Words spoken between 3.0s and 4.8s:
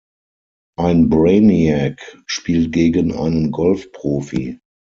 einen Golf-Profi.